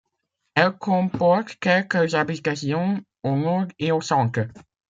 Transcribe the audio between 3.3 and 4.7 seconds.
nord et au centre.